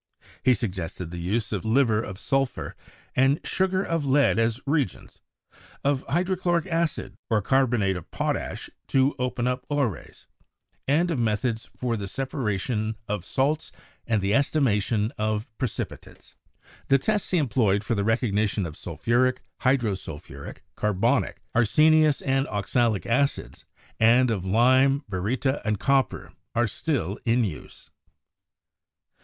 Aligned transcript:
He 0.41 0.55
suggested 0.55 1.11
the 1.11 1.19
use 1.19 1.51
of 1.51 1.61
subli 1.61 1.65
mate, 1.65 1.71
liver 1.75 2.01
of 2.01 2.17
sulphur, 2.17 2.75
and 3.15 3.39
sugar 3.45 3.83
of 3.83 4.03
lead 4.03 4.39
as 4.39 4.59
reagents; 4.65 5.19
of 5.83 6.01
hydrochloric 6.09 6.65
acid 6.65 7.13
or 7.29 7.39
carbonate 7.43 7.95
of 7.95 8.09
potash 8.09 8.67
to 8.87 9.13
open 9.19 9.45
up 9.45 9.63
ores; 9.69 10.25
142 10.87 10.89
CHEMISTRY 10.89 10.95
and 10.97 11.11
of 11.11 11.19
methods 11.19 11.69
for 11.77 11.95
the 11.95 12.07
separation 12.07 12.95
of 13.07 13.23
salts 13.23 13.71
and 14.07 14.23
the 14.23 14.31
estima 14.31 14.81
tion 14.81 15.11
of 15.19 15.47
precipitates. 15.59 16.33
The 16.87 16.97
tests 16.97 17.29
he 17.29 17.37
employed 17.37 17.83
for 17.83 17.93
the 17.93 18.01
recog 18.01 18.33
nition 18.33 18.65
of 18.65 18.75
sulphuric, 18.75 19.43
hydrosulphuric, 19.61 20.63
carbonic, 20.75 21.43
arsenious 21.53 22.23
and 22.23 22.47
oxalic 22.47 23.05
acids, 23.05 23.65
and 23.99 24.31
of 24.31 24.43
lime, 24.45 25.03
baryta 25.07 25.61
and 25.63 25.79
copper, 25.79 26.33
are 26.55 26.65
still 26.65 27.19
in 27.23 27.43
use. 27.43 27.91